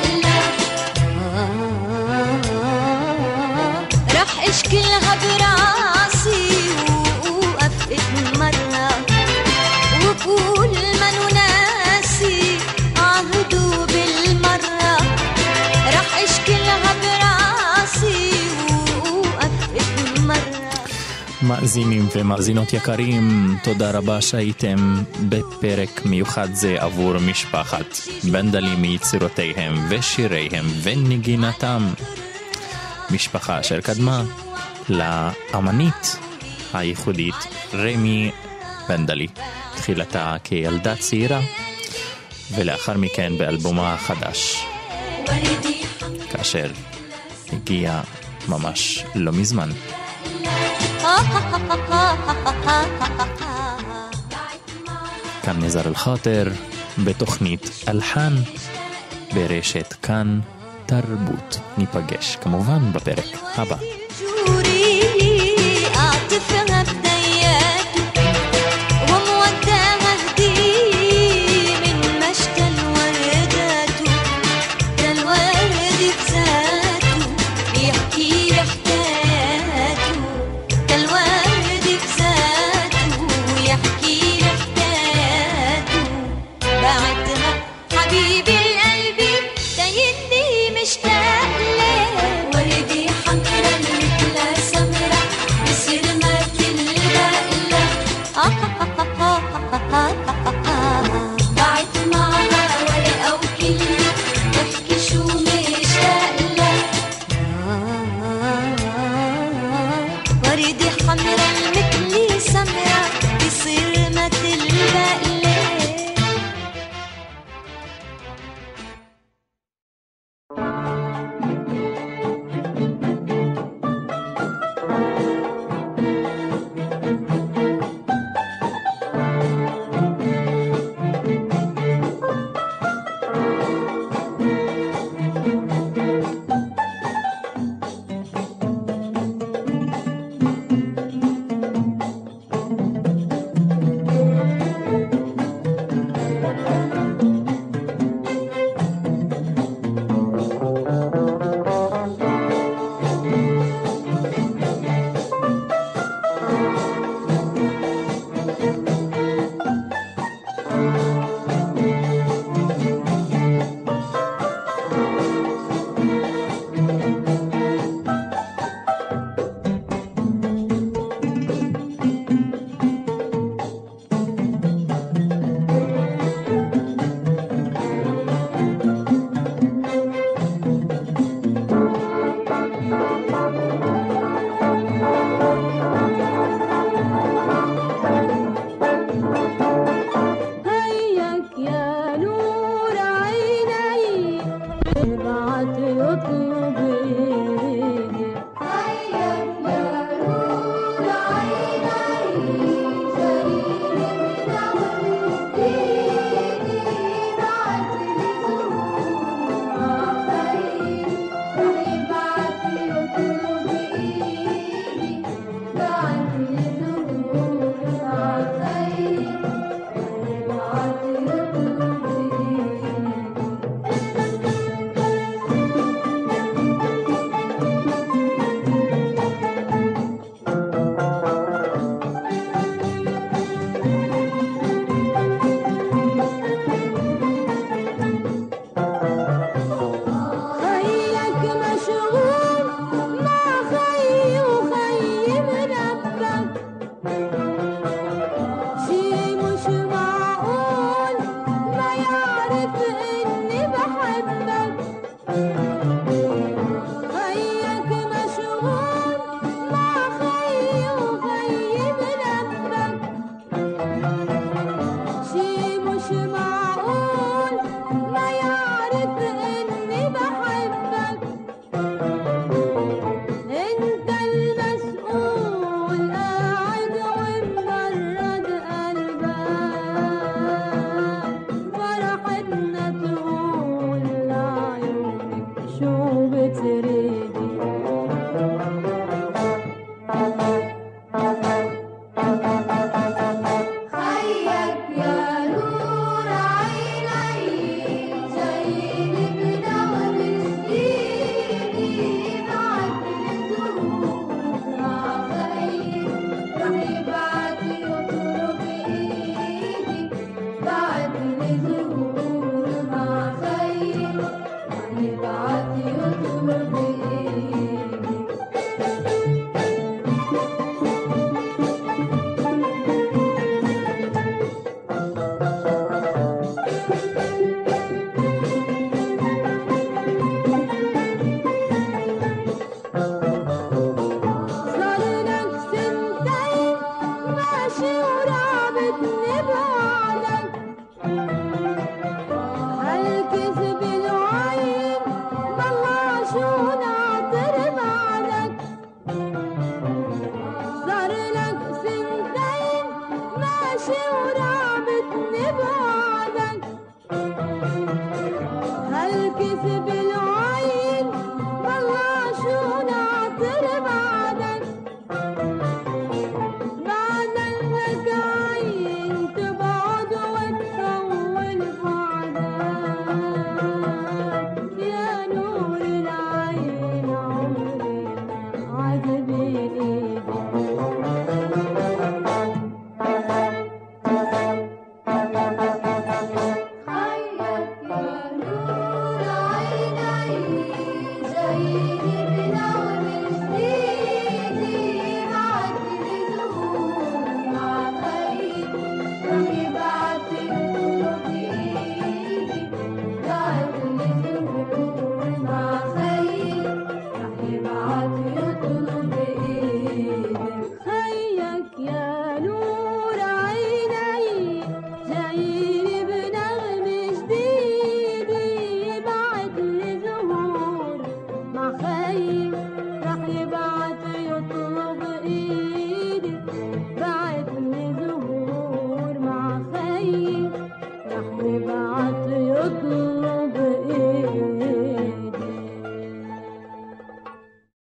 מאזינים 21.44 22.08
ומאזינות 22.16 22.74
יקרים, 22.74 23.56
תודה 23.64 23.92
רבה 23.92 24.22
שהייתם 24.22 25.04
בפרק 25.30 26.06
מיוחד 26.06 26.54
זה 26.54 26.76
עבור 26.80 27.20
משפחת 27.20 27.98
בנדלי 28.32 28.76
מיצירותיהם 28.76 29.74
ושיריהם 29.90 30.66
ונגינתם. 30.84 31.88
משפחה 33.12 33.60
אשר 33.60 33.82
קדמה 33.82 34.24
לאמנית 34.90 36.18
הייחודית 36.74 37.36
רמי 37.74 38.32
בנדלי, 38.90 39.28
תחילתה 39.76 40.36
כילדה 40.44 40.96
צעירה, 40.96 41.42
ולאחר 42.56 42.98
מכן 42.98 43.38
באלבומה 43.38 43.94
החדש, 43.94 44.66
כאשר 46.32 46.72
הגיע 47.54 48.02
ממש 48.48 49.04
לא 49.16 49.32
מזמן. 49.32 49.70
כאן 55.44 55.64
נזר 55.64 55.88
אל-חאטר 55.88 56.44
בתוכנית 57.04 57.70
אלחן 57.90 58.34
ברשת 59.34 59.94
כאן 60.02 60.40
תרבות. 60.86 61.60
ניפגש 61.78 62.36
כמובן 62.36 62.94
בפרק 62.94 63.26
הבא. 63.56 64.01